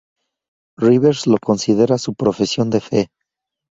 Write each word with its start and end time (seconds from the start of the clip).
Rivers 0.79 1.27
lo 1.27 1.37
considera 1.37 1.99
su 1.99 2.15
profesión 2.15 2.71
de 2.71 2.81
fe. 2.81 3.11